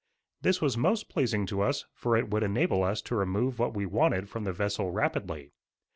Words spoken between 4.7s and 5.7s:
rapidly.